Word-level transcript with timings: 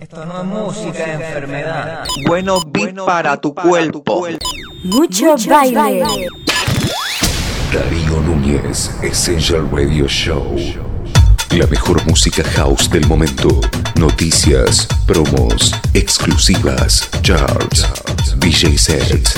Esto 0.00 0.24
no 0.24 0.42
es 0.42 0.44
música, 0.44 1.04
es 1.04 1.20
enfermedad. 1.20 2.04
Bueno, 2.24 2.60
beat 2.64 2.94
para 3.04 3.36
tu 3.36 3.52
cuerpo. 3.52 4.28
Mucho 4.84 5.34
baile. 5.48 6.04
Darío 7.72 8.20
Núñez, 8.20 8.92
Essential 9.02 9.68
Radio 9.72 10.06
Show. 10.06 10.56
La 11.50 11.66
mejor 11.66 12.04
música 12.06 12.44
house 12.50 12.88
del 12.88 13.08
momento. 13.08 13.60
Noticias, 13.96 14.86
promos, 15.04 15.74
exclusivas, 15.94 17.08
charts, 17.22 17.88
DJ 18.36 18.78
sets. 18.78 19.34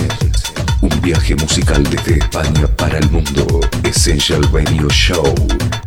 Un 0.82 1.00
viaje 1.00 1.36
musical 1.36 1.82
desde 1.84 2.18
España 2.18 2.66
para 2.76 2.98
el 2.98 3.10
mundo. 3.10 3.60
Essential 3.82 4.42
Radio 4.52 4.90
Show. 4.90 5.34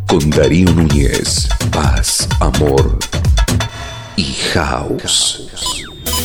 Con 0.07 0.31
Darío 0.31 0.71
Núñez. 0.71 1.47
Paz, 1.71 2.27
amor 2.39 2.97
y 4.15 4.33
house. 4.53 5.49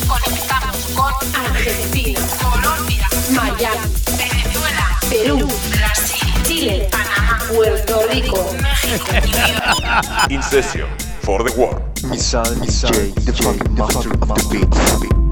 Conectamos 0.06 0.76
con 0.94 1.12
Argentina, 1.34 2.20
Colombia, 2.42 3.08
Miami, 3.30 3.88
Venezuela, 4.16 4.98
Perú, 5.08 5.48
Brasil, 5.70 6.42
Chile, 6.44 6.88
Panamá, 6.90 7.38
Puerto 7.48 8.06
Rico, 8.12 8.52
México. 8.62 9.12
In 10.30 10.42
session 10.42 10.88
for 11.22 11.42
the 11.42 11.52
war. 11.56 11.82
Missile, 12.04 12.56
missile, 12.60 13.12
the 13.24 13.32
fucking 13.32 13.74
master 13.74 14.12
of 14.12 14.28
the 14.28 14.48
beat. 14.50 15.27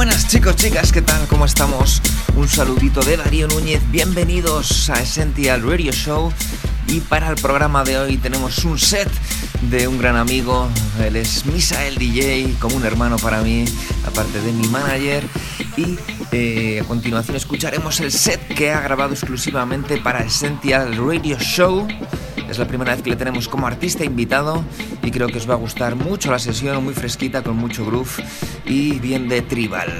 Buenas 0.00 0.28
chicos, 0.28 0.56
chicas, 0.56 0.92
¿qué 0.92 1.02
tal? 1.02 1.26
¿Cómo 1.28 1.44
estamos? 1.44 2.00
Un 2.36 2.48
saludito 2.48 3.00
de 3.02 3.16
Darío 3.16 3.48
Núñez, 3.48 3.82
bienvenidos 3.90 4.88
a 4.90 5.00
Essential 5.00 5.62
Radio 5.62 5.92
Show 5.92 6.32
y 6.86 7.00
para 7.00 7.28
el 7.28 7.36
programa 7.36 7.84
de 7.84 7.98
hoy 7.98 8.16
tenemos 8.16 8.64
un 8.64 8.78
set 8.78 9.10
de 9.62 9.86
un 9.86 9.98
gran 9.98 10.16
amigo, 10.16 10.68
él 11.04 11.16
es 11.16 11.44
Misael 11.46 11.96
DJ, 11.96 12.54
como 12.58 12.76
un 12.76 12.84
hermano 12.84 13.16
para 13.18 13.42
mí, 13.42 13.64
aparte 14.06 14.40
de 14.40 14.52
mi 14.52 14.66
manager 14.68 15.22
y 15.76 15.98
eh, 16.32 16.80
a 16.80 16.84
continuación 16.84 17.36
escucharemos 17.36 18.00
el 18.00 18.10
set 18.10 18.40
que 18.54 18.70
ha 18.70 18.80
grabado 18.80 19.12
exclusivamente 19.12 19.98
para 19.98 20.24
Essential 20.24 20.96
Radio 20.96 21.38
Show. 21.38 21.86
Es 22.48 22.58
la 22.58 22.66
primera 22.66 22.94
vez 22.94 23.02
que 23.02 23.10
le 23.10 23.16
tenemos 23.16 23.48
como 23.48 23.66
artista 23.66 24.04
invitado 24.04 24.64
y 25.02 25.10
creo 25.10 25.28
que 25.28 25.38
os 25.38 25.48
va 25.48 25.54
a 25.54 25.58
gustar 25.58 25.94
mucho 25.94 26.30
la 26.30 26.38
sesión, 26.38 26.82
muy 26.82 26.94
fresquita, 26.94 27.42
con 27.42 27.56
mucho 27.56 27.84
groove 27.84 28.24
y 28.64 28.98
bien 28.98 29.28
de 29.28 29.42
tribal. 29.42 29.92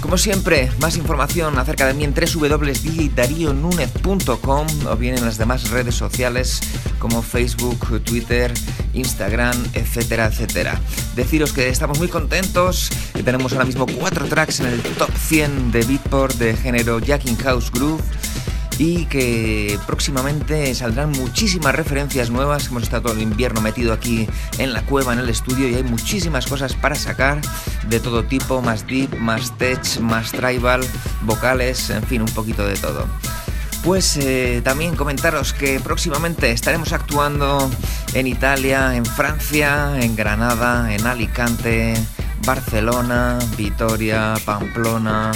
Como 0.00 0.18
siempre, 0.18 0.70
más 0.80 0.96
información 0.96 1.56
acerca 1.58 1.86
de 1.86 1.94
mí 1.94 2.04
en 2.04 2.14
www.darionunez.com 2.14 4.66
o 4.86 4.96
bien 4.96 5.16
en 5.16 5.24
las 5.24 5.38
demás 5.38 5.70
redes 5.70 5.94
sociales 5.94 6.60
como 6.98 7.22
Facebook, 7.22 8.02
Twitter, 8.04 8.52
Instagram, 8.92 9.56
etcétera, 9.72 10.26
etcétera. 10.26 10.78
Deciros 11.16 11.52
que 11.52 11.68
estamos 11.68 11.98
muy 11.98 12.08
contentos, 12.08 12.90
que 13.14 13.22
tenemos 13.22 13.52
ahora 13.52 13.64
mismo 13.64 13.86
cuatro 13.86 14.26
tracks 14.26 14.60
en 14.60 14.66
el 14.66 14.82
top 14.82 15.10
100 15.16 15.72
de 15.72 15.84
Beatport 15.84 16.34
de 16.36 16.54
género 16.56 16.98
Jacking 16.98 17.38
House 17.38 17.70
Groove 17.70 18.02
y 18.78 19.06
que 19.06 19.78
próximamente 19.86 20.74
saldrán 20.74 21.10
muchísimas 21.12 21.74
referencias 21.74 22.30
nuevas. 22.30 22.66
Hemos 22.66 22.84
estado 22.84 23.02
todo 23.02 23.12
el 23.14 23.22
invierno 23.22 23.60
metido 23.60 23.92
aquí 23.92 24.28
en 24.58 24.72
la 24.72 24.82
cueva, 24.82 25.12
en 25.12 25.20
el 25.20 25.28
estudio, 25.28 25.68
y 25.68 25.74
hay 25.74 25.84
muchísimas 25.84 26.46
cosas 26.46 26.74
para 26.74 26.94
sacar 26.94 27.40
de 27.88 28.00
todo 28.00 28.24
tipo, 28.24 28.62
más 28.62 28.86
deep, 28.86 29.16
más 29.18 29.56
tech, 29.58 30.00
más 30.00 30.32
tribal, 30.32 30.82
vocales, 31.22 31.90
en 31.90 32.02
fin, 32.02 32.22
un 32.22 32.28
poquito 32.28 32.66
de 32.66 32.76
todo. 32.76 33.06
Pues 33.84 34.16
eh, 34.16 34.62
también 34.64 34.96
comentaros 34.96 35.52
que 35.52 35.78
próximamente 35.78 36.50
estaremos 36.50 36.94
actuando 36.94 37.70
en 38.14 38.26
Italia, 38.26 38.96
en 38.96 39.04
Francia, 39.04 39.92
en 40.00 40.16
Granada, 40.16 40.94
en 40.94 41.06
Alicante, 41.06 41.94
Barcelona, 42.46 43.38
Vitoria, 43.58 44.34
Pamplona, 44.46 45.32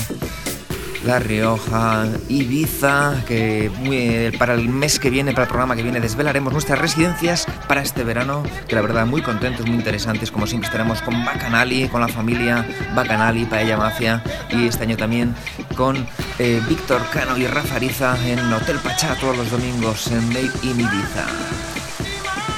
la 1.04 1.18
Rioja, 1.18 2.06
Ibiza, 2.28 3.22
que 3.26 3.70
muy- 3.78 4.36
para 4.38 4.54
el 4.54 4.68
mes 4.68 4.98
que 4.98 5.10
viene, 5.10 5.32
para 5.32 5.44
el 5.44 5.48
programa 5.48 5.76
que 5.76 5.82
viene, 5.82 6.00
desvelaremos 6.00 6.52
nuestras 6.52 6.78
residencias 6.78 7.46
para 7.66 7.82
este 7.82 8.04
verano, 8.04 8.42
que 8.66 8.74
la 8.74 8.82
verdad 8.82 9.06
muy 9.06 9.22
contentos, 9.22 9.66
muy 9.66 9.76
interesantes, 9.76 10.30
como 10.30 10.46
siempre 10.46 10.66
estaremos 10.66 11.00
con 11.02 11.24
Bacanali, 11.24 11.88
con 11.88 12.00
la 12.00 12.08
familia 12.08 12.66
Bacanali, 12.94 13.44
Paella 13.44 13.76
Mafia, 13.76 14.22
y 14.50 14.66
este 14.66 14.82
año 14.84 14.96
también 14.96 15.34
con 15.76 16.06
eh, 16.38 16.60
Víctor 16.68 17.00
Cano 17.12 17.36
y 17.38 17.46
Rafa 17.46 17.76
Ariza 17.76 18.16
en 18.26 18.52
Hotel 18.52 18.78
Pachá 18.78 19.14
todos 19.20 19.36
los 19.36 19.50
domingos 19.50 20.08
en 20.08 20.26
Made 20.28 20.50
in 20.62 20.80
Ibiza. 20.80 21.26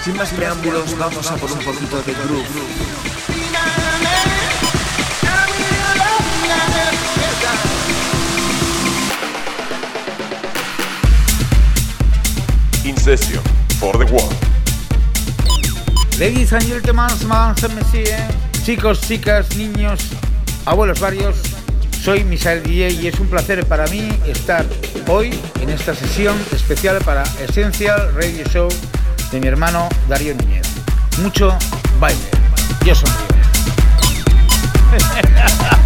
Sin 0.05 0.17
más 0.17 0.31
preámbulos, 0.31 0.97
vamos 0.99 1.31
a 1.31 1.37
por 1.37 1.53
un 1.53 1.59
poquito 1.59 2.03
de 2.03 2.12
groove. 2.15 3.20
Session 13.16 13.43
for 13.81 13.98
the 13.98 14.06
war. 14.12 14.31
Ladies 16.19 16.53
and 16.53 16.65
gentlemen, 16.65 17.10
messieurs, 17.75 18.21
chicos, 18.65 19.00
chicas, 19.00 19.56
niños, 19.56 20.00
abuelos 20.65 21.00
varios, 21.00 21.37
soy 22.04 22.22
Misael 22.22 22.62
DJ 22.62 22.91
y 22.91 23.09
es 23.09 23.19
un 23.19 23.26
placer 23.26 23.66
para 23.66 23.87
mí 23.88 24.09
estar 24.26 24.65
hoy 25.09 25.31
en 25.60 25.71
esta 25.71 25.94
sesión 25.94 26.37
especial 26.53 26.98
para 27.04 27.25
Essential 27.41 28.15
Radio 28.15 28.44
Show 28.44 28.69
de 29.32 29.41
mi 29.41 29.48
hermano 29.48 29.88
Darío 30.09 30.34
Núñez. 30.34 30.69
Mucho 31.21 31.56
baile. 31.98 32.21
Yo 32.84 32.94
sonrío. 32.94 33.27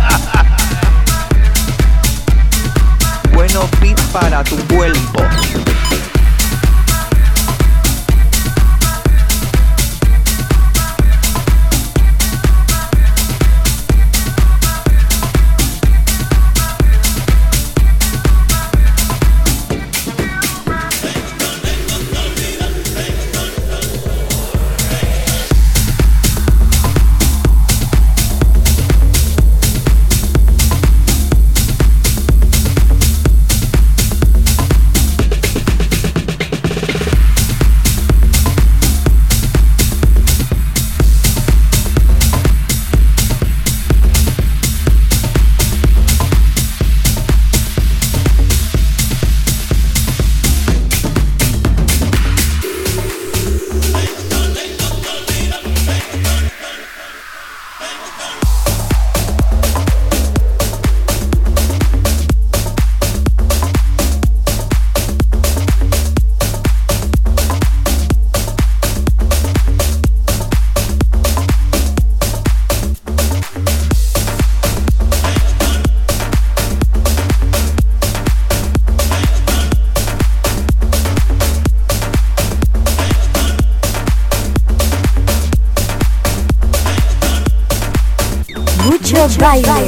Mucho 89.54 89.68
baile. 89.72 89.83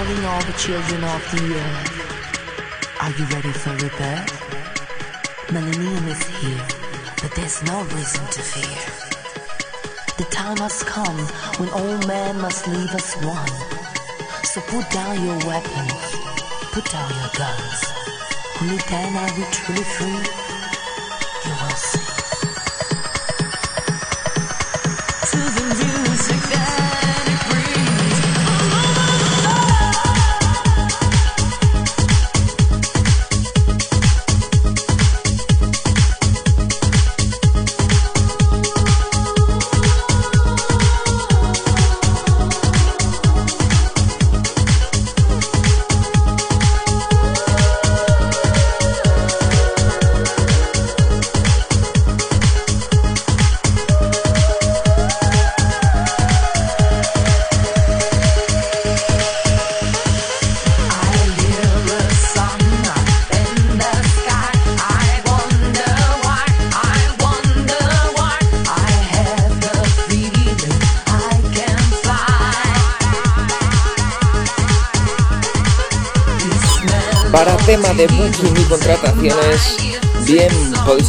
All 0.00 0.06
the 0.06 0.54
children 0.56 1.04
of 1.04 1.20
the 1.30 1.56
earth. 1.60 3.02
Are 3.02 3.10
you 3.10 3.24
ready 3.26 3.52
for 3.52 3.68
rebirth? 3.72 5.52
Millennium 5.52 6.08
is 6.08 6.22
here, 6.40 6.66
but 7.20 7.34
there's 7.36 7.62
no 7.64 7.82
reason 7.82 8.24
to 8.32 8.40
fear. 8.40 8.80
The 10.16 10.24
time 10.30 10.56
has 10.56 10.82
come 10.84 11.18
when 11.58 11.68
all 11.68 11.98
men 12.08 12.40
must 12.40 12.66
leave 12.66 12.94
us 12.94 13.14
one. 13.22 13.52
So 14.42 14.62
put 14.72 14.88
down 14.90 15.22
your 15.22 15.36
weapons, 15.46 15.92
put 16.72 16.90
down 16.90 17.10
your 17.20 17.30
guns. 17.36 17.84
Only 18.62 18.78
then 18.88 19.14
are 19.14 19.36
we 19.36 19.44
truly 19.52 19.84
free. 19.84 20.49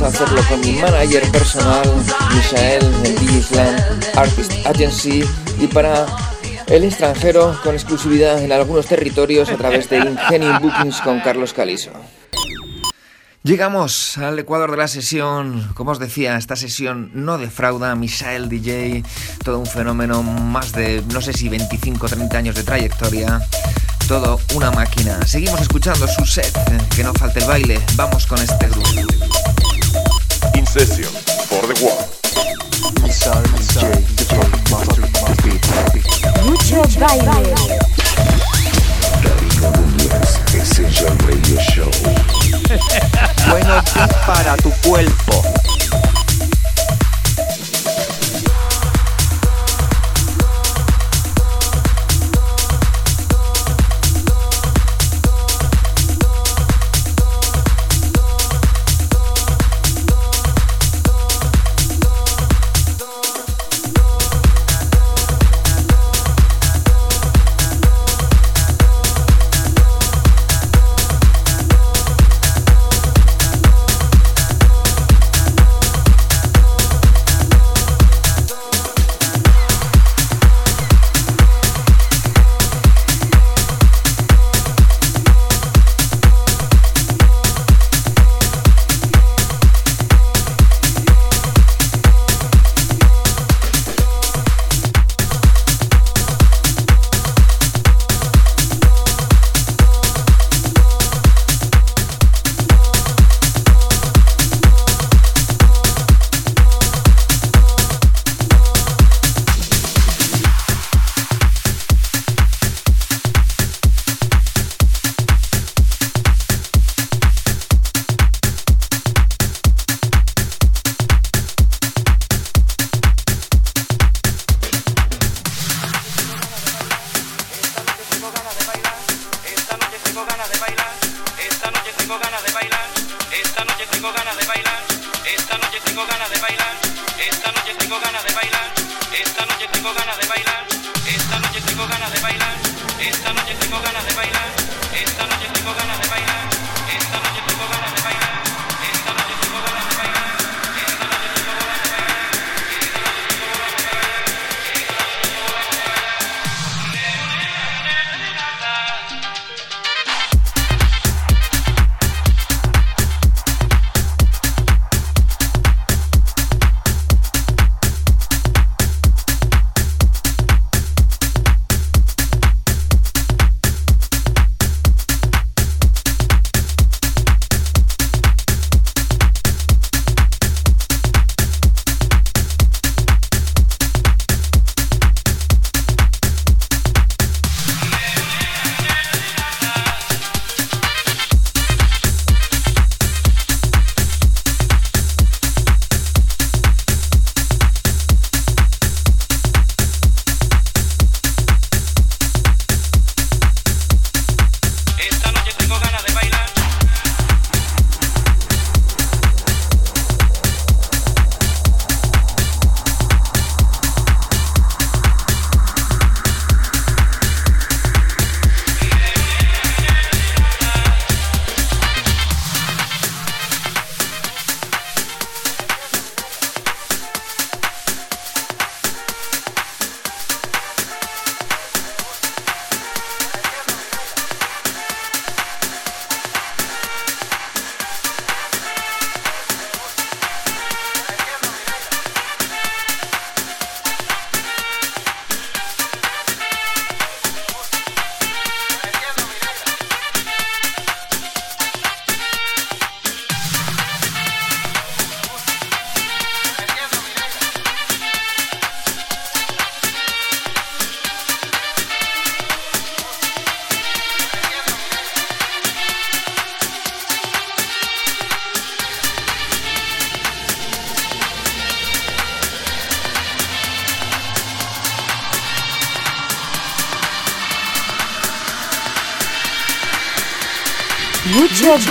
Podéis 0.02 0.22
hacerlo 0.22 0.42
con 0.50 0.60
mi 0.62 0.74
manager 0.74 1.32
personal, 1.32 1.84
Michael, 2.34 2.94
en 3.06 3.38
Island 3.38 4.06
Artist 4.16 4.52
Agency, 4.66 5.24
y 5.60 5.68
para 5.68 6.06
el 6.68 6.84
extranjero 6.84 7.60
con 7.64 7.76
exclusividad 7.76 8.42
en 8.42 8.52
algunos 8.52 8.88
territorios 8.88 9.50
a 9.50 9.58
través 9.58 9.90
de 9.90 9.98
Ingenium 10.00 10.60
Bookings 10.60 11.02
con 11.02 11.20
Carlos 11.20 11.54
Caliso. 11.54 11.92
Llegamos 13.44 14.20
al 14.20 14.38
ecuador 14.38 14.70
de 14.70 14.78
la 14.78 14.88
sesión. 14.88 15.72
Como 15.74 15.92
os 15.92 16.00
decía, 16.00 16.38
esta 16.38 16.56
sesión 16.56 17.10
no 17.14 17.40
defrauda. 17.40 17.96
Misael 17.96 18.50
DJ, 18.50 19.04
todo 19.44 19.58
un 19.58 19.66
fenómeno, 19.66 20.22
más 20.22 20.74
de 20.74 21.04
no 21.12 21.22
sé 21.22 21.34
si 21.34 21.50
25 21.50 22.06
o 22.06 22.10
30 22.10 22.38
años 22.38 22.56
de 22.56 22.64
trayectoria. 22.64 23.42
Todo 24.08 24.40
una 24.54 24.70
máquina. 24.72 25.26
Seguimos 25.26 25.60
escuchando 25.60 26.08
su 26.08 26.26
set, 26.26 26.56
que 26.96 27.04
no 27.04 27.14
falte 27.14 27.40
el 27.40 27.48
baile. 27.48 27.80
Vamos 27.96 28.28
con 28.28 28.40
este 28.40 28.68
grupo. 28.68 29.21
Session 30.72 31.04
for 31.04 31.68
the 31.68 31.76
world. 31.84 32.08
Mucho 36.46 36.82
baile. 36.98 37.78
Essential 40.54 41.18
Radio 41.28 41.60
Show. 41.60 41.92
Bueno 43.50 43.84
beat 43.94 44.14
para 44.26 44.56
tu 44.56 44.72
cuerpo. 44.88 45.44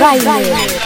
Baile. 0.01 0.80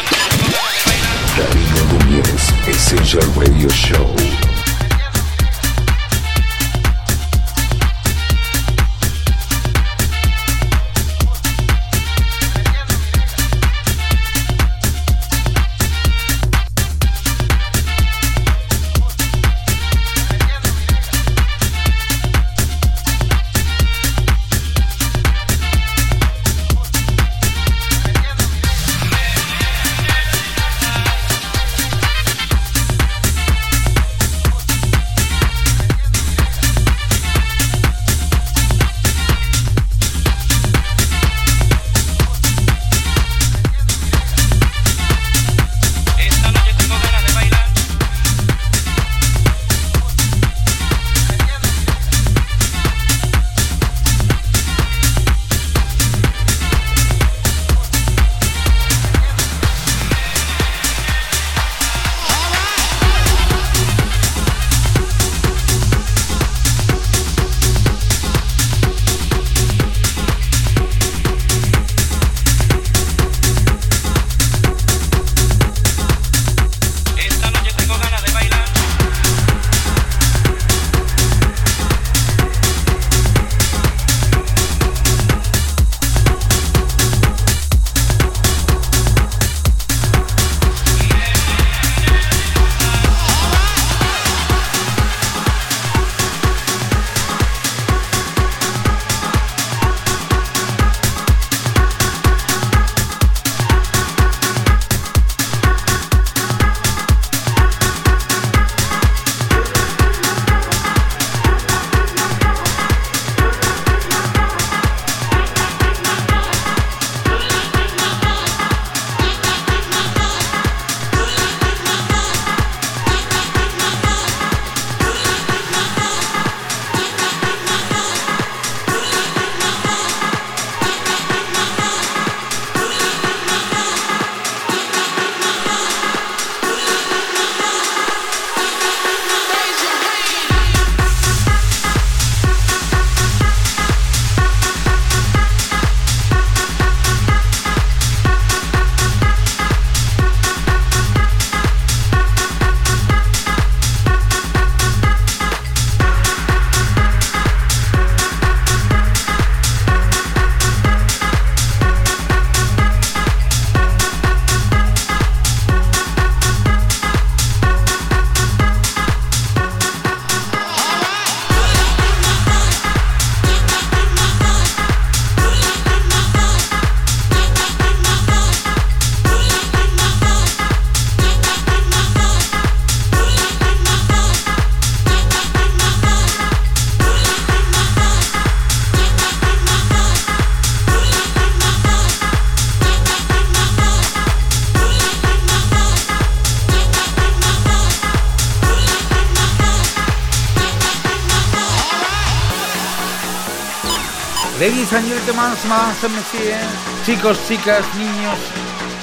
And 204.94 205.08
gentlemen, 205.08 205.50
Madame 205.68 206.14
Messier, 206.14 206.60
chicos, 207.04 207.36
chicas, 207.48 207.84
niños, 207.96 208.38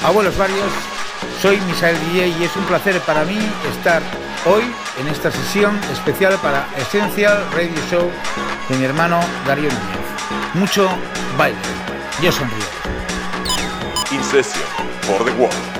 abuelos 0.06 0.38
varios, 0.38 0.72
soy 1.42 1.60
Misael 1.68 1.98
DJ 2.00 2.30
y 2.30 2.44
es 2.46 2.56
un 2.56 2.64
placer 2.64 2.98
para 3.02 3.26
mí 3.26 3.38
estar 3.76 4.02
hoy 4.46 4.64
en 5.02 5.08
esta 5.10 5.30
sesión 5.30 5.78
especial 5.92 6.40
para 6.42 6.66
Essential 6.78 7.46
Radio 7.52 7.76
Show 7.90 8.10
de 8.70 8.78
mi 8.78 8.86
hermano 8.86 9.20
Darío 9.46 9.68
Núñez. 9.68 10.54
Mucho 10.54 10.88
baile. 11.38 11.60
Yo 12.22 12.32
sonrío. 12.32 12.58
For 15.02 15.26
the 15.26 15.32
world. 15.32 15.71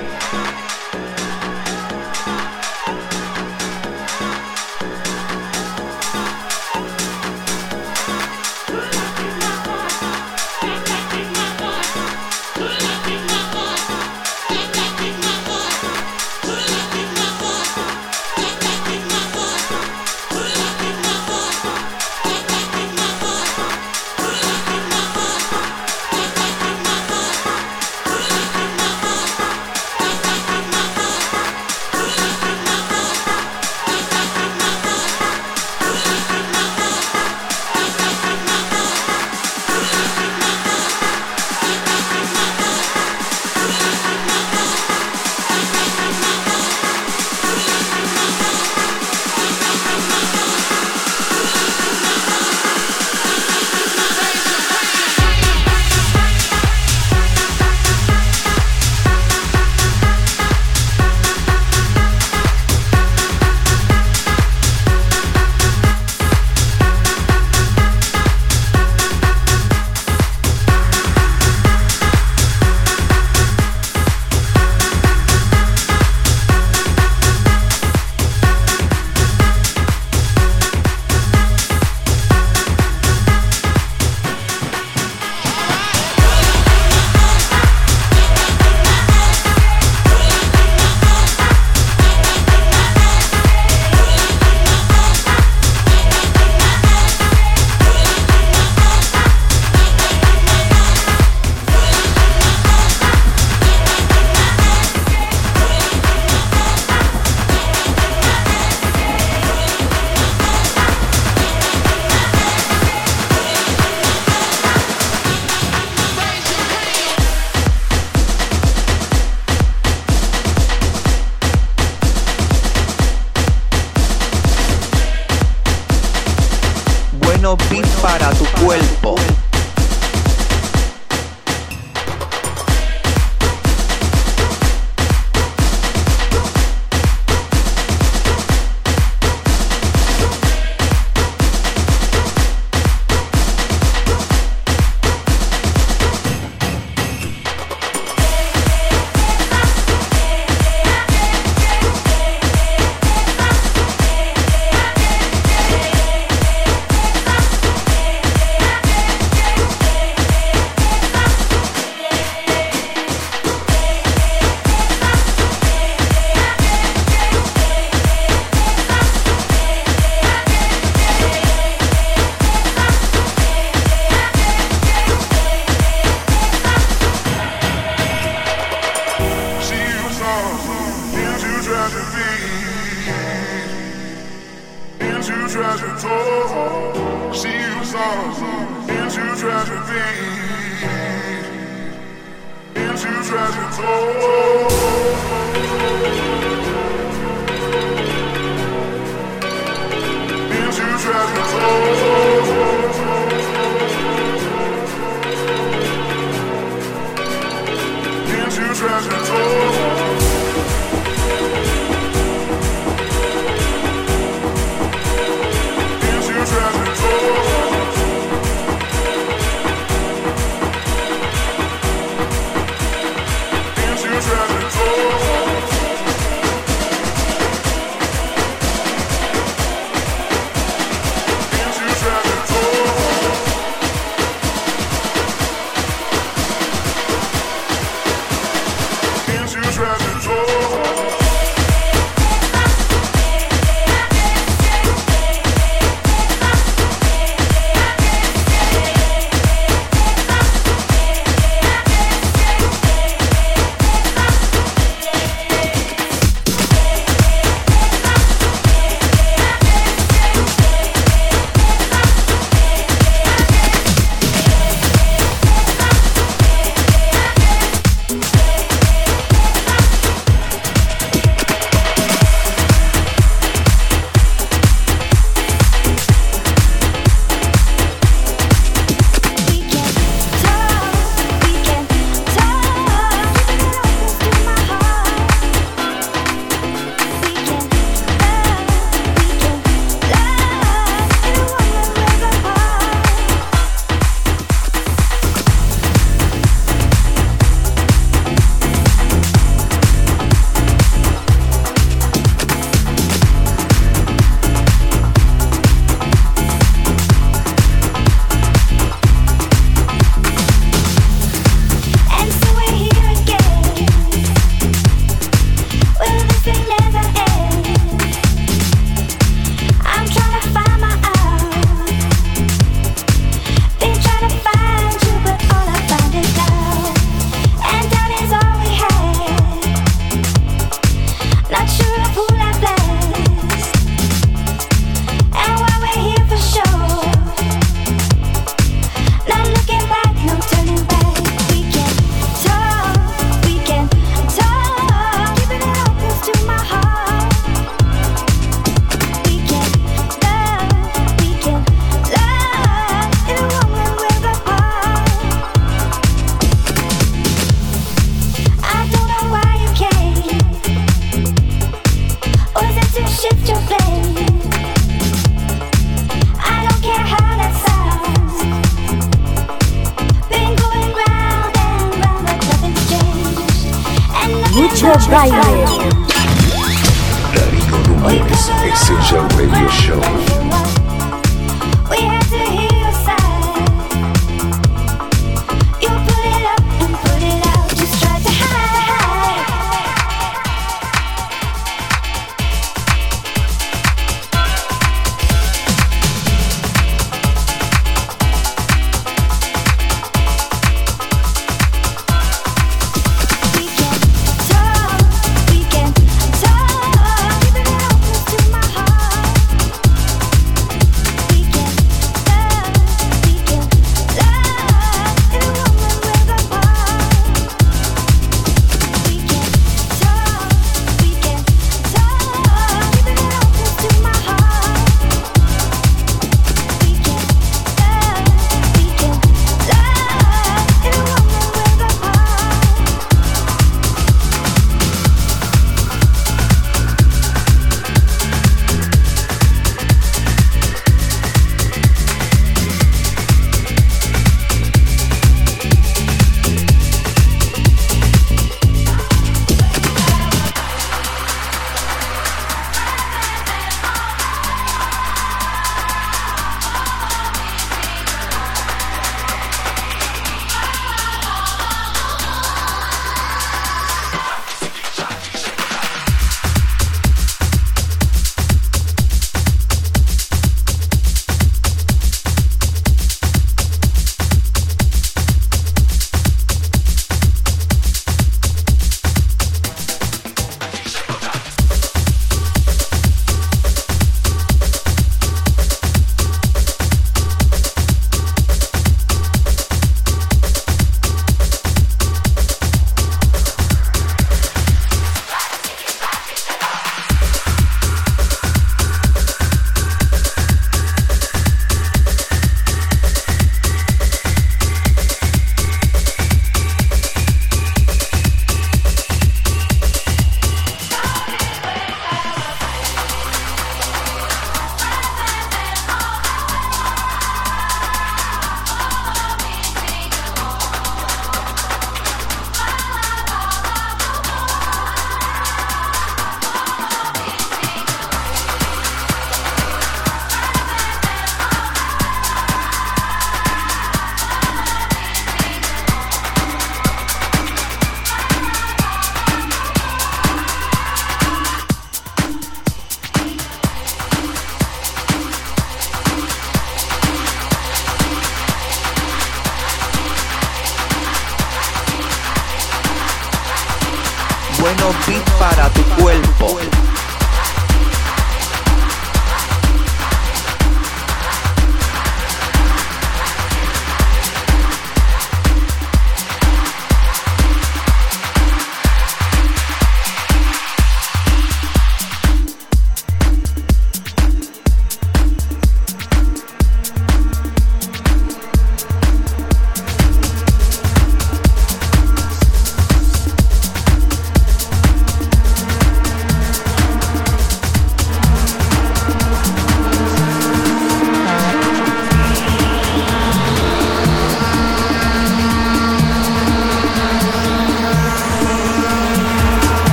Treasure 208.82 209.11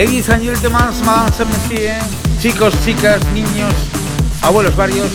Ladies 0.00 0.30
and 0.30 0.42
gentlemen, 0.42 0.80
chicos, 2.40 2.72
chicas, 2.86 3.22
niños, 3.34 3.74
abuelos 4.40 4.74
varios, 4.74 5.10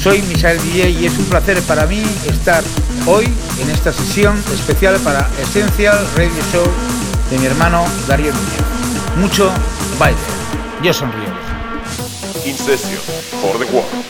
soy 0.00 0.22
Misael 0.22 0.62
DJ 0.62 0.90
y 0.90 1.06
es 1.06 1.18
un 1.18 1.24
placer 1.24 1.60
para 1.62 1.86
mí 1.86 2.00
estar 2.26 2.62
hoy 3.08 3.24
en 3.60 3.70
esta 3.70 3.92
sesión 3.92 4.38
especial 4.54 4.96
para 5.00 5.28
Essential 5.40 5.98
Radio 6.14 6.40
Show 6.52 6.64
de 7.32 7.38
mi 7.38 7.46
hermano 7.46 7.84
Darío 8.06 8.32
Núñez. 8.32 9.16
Mucho 9.16 9.50
baile. 9.98 10.20
Yo 10.84 10.94
sonrío. 10.94 11.26
In 12.44 12.56
session 12.56 13.00
for 13.40 13.58
the. 13.58 14.01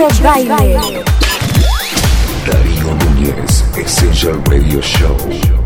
Baile. 0.00 1.04
Darío 2.46 2.94
Núñez, 2.94 3.64
Essential 3.76 4.40
Radio 4.46 4.80
Show. 4.80 5.59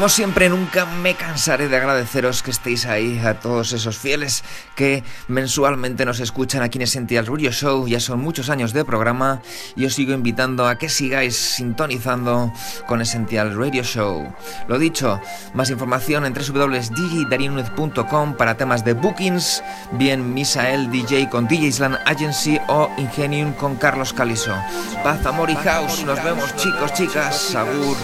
Como 0.00 0.08
siempre, 0.08 0.48
nunca 0.48 0.86
me 0.86 1.14
cansaré 1.14 1.68
de 1.68 1.76
agradeceros 1.76 2.42
que 2.42 2.50
estéis 2.50 2.86
ahí 2.86 3.18
a 3.18 3.38
todos 3.38 3.74
esos 3.74 3.98
fieles 3.98 4.42
que 4.74 5.04
mensualmente 5.28 6.06
nos 6.06 6.20
escuchan 6.20 6.62
aquí 6.62 6.78
en 6.78 6.84
Essential 6.84 7.26
Radio 7.26 7.52
Show. 7.52 7.86
Ya 7.86 8.00
son 8.00 8.20
muchos 8.20 8.48
años 8.48 8.72
de 8.72 8.86
programa 8.86 9.42
y 9.76 9.84
os 9.84 9.92
sigo 9.92 10.14
invitando 10.14 10.66
a 10.66 10.78
que 10.78 10.88
sigáis 10.88 11.36
sintonizando 11.36 12.50
con 12.86 13.02
Essential 13.02 13.54
Radio 13.54 13.82
Show. 13.82 14.32
Lo 14.68 14.78
dicho, 14.78 15.20
más 15.52 15.68
información 15.68 16.24
en 16.24 16.32
www.digidarianunez.com 16.32 18.38
para 18.38 18.56
temas 18.56 18.86
de 18.86 18.94
bookings, 18.94 19.62
bien 19.92 20.32
Misael 20.32 20.90
DJ 20.90 21.28
con 21.28 21.46
DJ 21.46 21.66
Island 21.66 21.98
Agency 22.06 22.58
o 22.68 22.88
Ingenium 22.96 23.52
con 23.52 23.76
Carlos 23.76 24.14
Caliso. 24.14 24.56
Paz, 25.04 25.26
amor 25.26 25.50
y 25.50 25.56
house. 25.56 26.06
Nos 26.06 26.24
vemos, 26.24 26.56
chicos, 26.56 26.90
chicas. 26.94 27.54
Agur. 27.54 27.98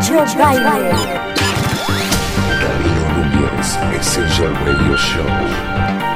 Mucho 0.00 0.38
baile. 0.38 0.92
Núñez, 3.14 3.78
Essential 4.00 4.54
Radio 4.64 4.96
Show. 4.96 6.09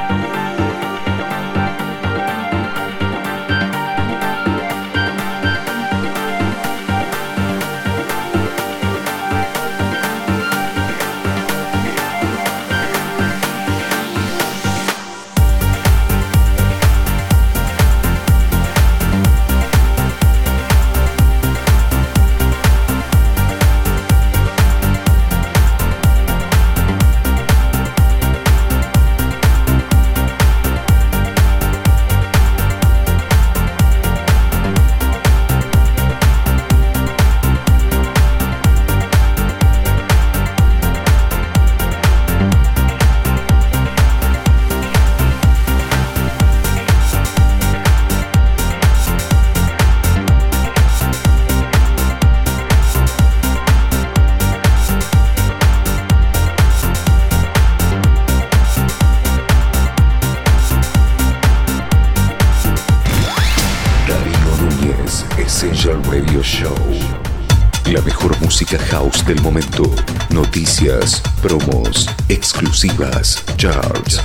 Del 69.25 69.41
momento. 69.41 69.83
Noticias, 70.29 71.21
promos, 71.41 72.09
exclusivas, 72.29 73.43
charts, 73.57 74.21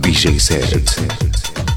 DJ 0.00 0.38
sets. 0.38 0.96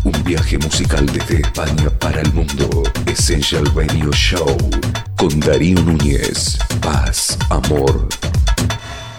Un 0.04 0.24
viaje 0.24 0.58
musical 0.58 1.06
desde 1.06 1.42
España 1.42 1.90
para 2.00 2.22
el 2.22 2.34
mundo. 2.34 2.84
Essential 3.06 3.66
Radio 3.76 4.12
Show. 4.12 4.58
Con 5.16 5.40
Darío 5.40 5.82
Núñez. 5.82 6.58
Paz, 6.82 7.38
amor 7.50 8.08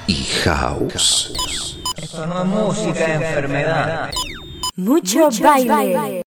y 0.07 0.25
house. 0.45 1.79
Esto 1.97 2.27
no 2.27 2.43
es 2.43 2.47
música, 2.47 3.15
enfermedad. 3.15 4.11
Mucho 4.77 5.29
baile. 5.43 6.23